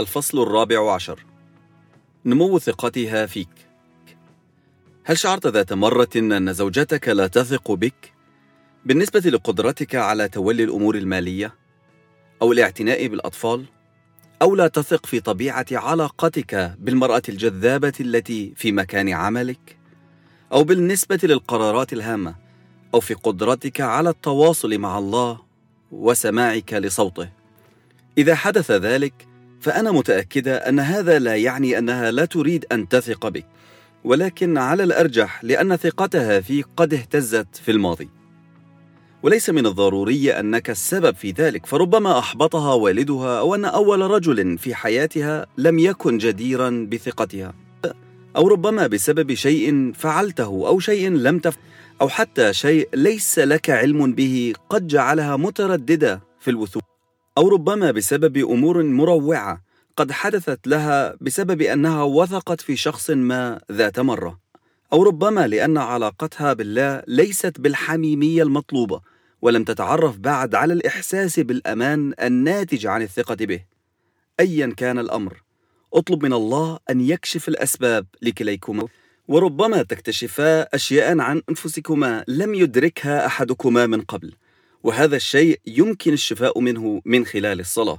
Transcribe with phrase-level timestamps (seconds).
[0.00, 1.24] الفصل الرابع عشر
[2.24, 3.70] نمو ثقتها فيك
[5.04, 8.12] هل شعرت ذات مرة أن زوجتك لا تثق بك؟
[8.86, 11.54] بالنسبة لقدرتك على تولي الأمور المالية؟
[12.42, 13.64] أو الاعتناء بالأطفال؟
[14.42, 19.76] أو لا تثق في طبيعة علاقتك بالمرأة الجذابة التي في مكان عملك؟
[20.52, 22.34] أو بالنسبة للقرارات الهامة؟
[22.94, 25.40] أو في قدرتك على التواصل مع الله
[25.92, 27.28] وسماعك لصوته؟
[28.18, 29.28] إذا حدث ذلك
[29.60, 33.46] فأنا متأكدة أن هذا لا يعني أنها لا تريد أن تثق بك.
[34.04, 38.08] ولكن على الأرجح لأن ثقتها فيك قد اهتزت في الماضي.
[39.22, 44.74] وليس من الضروري أنك السبب في ذلك فربما أحبطها والدها أو أن أول رجل في
[44.74, 47.54] حياتها لم يكن جديرا بثقتها.
[48.36, 51.56] أو ربما بسبب شيء فعلته أو شيء لم تف
[52.00, 56.89] أو حتى شيء ليس لك علم به قد جعلها مترددة في الوثوق.
[57.38, 59.62] أو ربما بسبب أمور مروعة
[59.96, 64.40] قد حدثت لها بسبب أنها وثقت في شخص ما ذات مرة
[64.92, 69.00] أو ربما لأن علاقتها بالله ليست بالحميمية المطلوبة
[69.42, 73.60] ولم تتعرف بعد على الإحساس بالأمان الناتج عن الثقة به.
[74.40, 75.42] أيا كان الأمر
[75.94, 78.88] أطلب من الله أن يكشف الأسباب لكليكما
[79.28, 84.32] وربما تكتشفا أشياء عن أنفسكما لم يدركها أحدكما من قبل.
[84.82, 87.98] وهذا الشيء يمكن الشفاء منه من خلال الصلاة.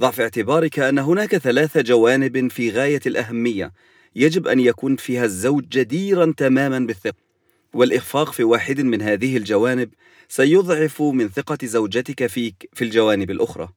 [0.00, 3.72] ضع في اعتبارك أن هناك ثلاث جوانب في غاية الأهمية
[4.16, 7.30] يجب أن يكون فيها الزوج جديرا تماما بالثقة
[7.74, 9.90] والإخفاق في واحد من هذه الجوانب
[10.28, 13.68] سيضعف من ثقة زوجتك فيك في الجوانب الأخرى.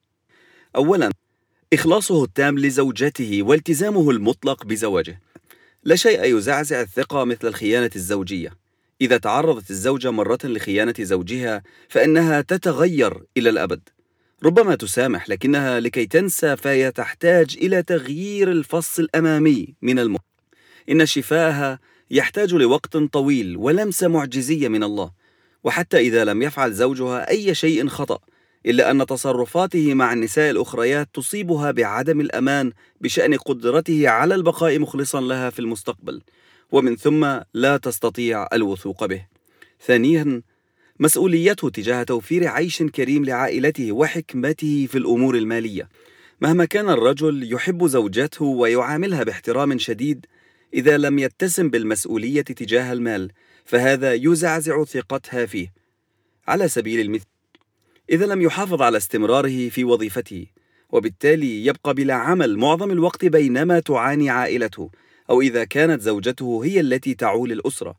[0.76, 1.12] أولا
[1.74, 5.22] إخلاصه التام لزوجته والتزامه المطلق بزواجه.
[5.84, 8.63] لا شيء يزعزع الثقة مثل الخيانة الزوجية.
[9.04, 13.90] إذا تعرضت الزوجة مرة لخيانة زوجها فإنها تتغير إلى الأبد.
[14.44, 20.20] ربما تسامح لكنها لكي تنسى فهي تحتاج إلى تغيير الفص الأمامي من المخ
[20.90, 21.80] إن شفاءها
[22.12, 25.12] يحتاج لوقت طويل ولمسة معجزية من الله.
[25.64, 28.20] وحتى إذا لم يفعل زوجها أي شيء خطأ
[28.66, 35.50] إلا أن تصرفاته مع النساء الأخريات تصيبها بعدم الأمان بشأن قدرته على البقاء مخلصا لها
[35.50, 36.22] في المستقبل.
[36.72, 39.26] ومن ثم لا تستطيع الوثوق به.
[39.86, 40.42] ثانيا
[41.00, 45.90] مسؤوليته تجاه توفير عيش كريم لعائلته وحكمته في الأمور المالية.
[46.42, 50.26] مهما كان الرجل يحب زوجته ويعاملها باحترام شديد
[50.74, 53.32] إذا لم يتسم بالمسؤولية تجاه المال
[53.66, 55.74] فهذا يزعزع ثقتها فيه.
[56.48, 57.28] على سبيل المثال
[58.10, 60.46] إذا لم يحافظ على استمراره في وظيفته
[60.90, 64.90] وبالتالي يبقى بلا عمل معظم الوقت بينما تعاني عائلته
[65.30, 67.96] أو إذا كانت زوجته هي التي تعول الأسرة.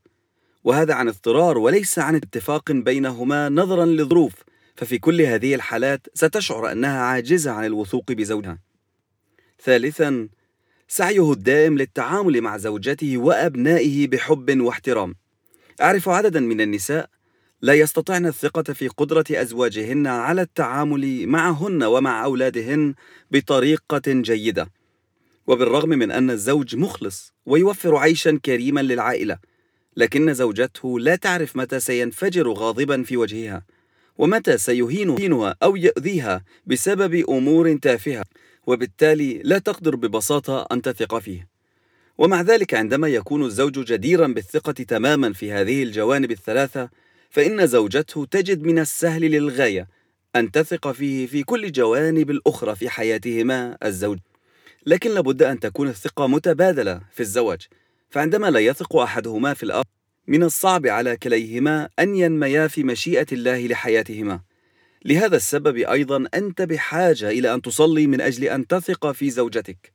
[0.64, 4.32] وهذا عن اضطرار وليس عن اتفاق بينهما نظرا لظروف
[4.76, 8.58] ففي كل هذه الحالات ستشعر أنها عاجزة عن الوثوق بزوجها.
[9.62, 10.28] ثالثا
[10.88, 15.14] سعيه الدائم للتعامل مع زوجته وأبنائه بحب واحترام.
[15.80, 17.10] أعرف عددا من النساء
[17.62, 22.94] لا يستطعن الثقة في قدرة أزواجهن على التعامل معهن ومع أولادهن
[23.30, 24.70] بطريقة جيدة.
[25.46, 29.38] وبالرغم من أن الزوج مخلص ويوفر عيشا كريما للعائلة
[29.96, 33.62] لكن زوجته لا تعرف متى سينفجر غاضبا في وجهها
[34.18, 38.24] ومتى سيهينها أو يؤذيها بسبب أمور تافهة
[38.66, 41.48] وبالتالي لا تقدر ببساطة أن تثق فيه.
[42.18, 46.90] ومع ذلك عندما يكون الزوج جديرا بالثقة تماما في هذه الجوانب الثلاثة
[47.30, 49.88] فإن زوجته تجد من السهل للغاية
[50.36, 54.18] أن تثق فيه في كل الجوانب الأخرى في حياتهما الزوج.
[54.86, 57.66] لكن لابد أن تكون الثقة متبادلة في الزواج
[58.10, 59.88] فعندما لا يثق أحدهما في الآخر
[60.26, 64.40] من الصعب على كليهما أن ينميا في مشيئة الله لحياتهما.
[65.04, 69.92] لهذا السبب أيضا أنت بحاجة إلى أن تصلي من أجل أن تثق في زوجتك.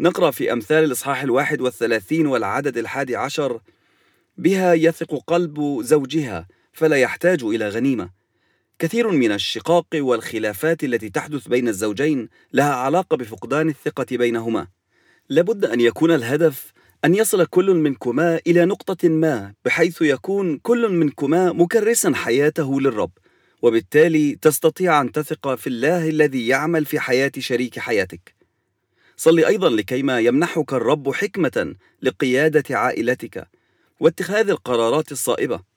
[0.00, 3.60] نقرأ في أمثال الإصحاح الواحد والثلاثين والعدد الحادي عشر
[4.38, 8.10] بها يثق قلب زوجها فلا يحتاج إلى غنيمة.
[8.78, 14.66] كثير من الشقاق والخلافات التي تحدث بين الزوجين لها علاقة بفقدان الثقة بينهما.
[15.28, 16.72] لابد أن يكون الهدف
[17.04, 23.10] أن يصل كل منكما إلى نقطة ما بحيث يكون كل منكما مكرسا حياته للرب،
[23.62, 28.34] وبالتالي تستطيع أن تثق في الله الذي يعمل في حياة شريك حياتك.
[29.16, 33.48] صل أيضا لكيما يمنحك الرب حكمة لقيادة عائلتك
[34.00, 35.75] واتخاذ القرارات الصائبة.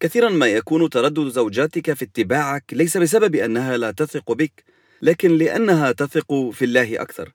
[0.00, 4.64] كثيرا ما يكون تردد زوجاتك في اتباعك ليس بسبب أنها لا تثق بك
[5.02, 7.32] لكن لأنها تثق في الله أكثر.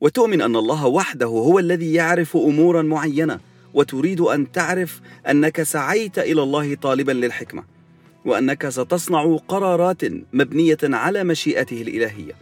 [0.00, 3.40] وتؤمن أن الله وحده هو الذي يعرف أمورا معينة
[3.74, 5.00] وتريد أن تعرف
[5.30, 7.64] أنك سعيت إلى الله طالبا للحكمة
[8.24, 12.32] وأنك ستصنع قرارات مبنية على مشيئته الإلهية.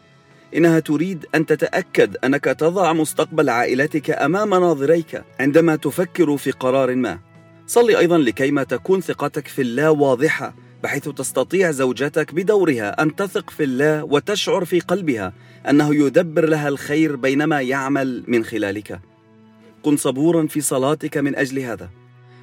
[0.57, 7.30] إنها تريد أن تتأكد أنك تضع مستقبل عائلتك أمام ناظريك عندما تفكر في قرار ما.
[7.71, 13.65] صلي أيضا لكيما تكون ثقتك في الله واضحة بحيث تستطيع زوجتك بدورها أن تثق في
[13.65, 15.33] الله وتشعر في قلبها
[15.69, 19.01] أنه يدبر لها الخير بينما يعمل من خلالك.
[19.83, 21.91] كن صبورا في صلاتك من أجل هذا.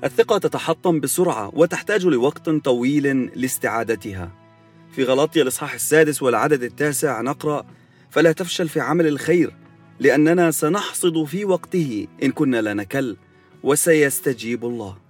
[0.03, 4.31] الثقة تتحطم بسرعة وتحتاج لوقت طويل لاستعادتها.
[4.91, 7.65] في غلطي الإصحاح السادس والعدد التاسع نقرأ
[8.09, 9.56] فلا تفشل في عمل الخير
[10.00, 13.18] لأننا سنحصد في وقته إن كنا لا نكل
[13.63, 15.06] وسيستجيب الله.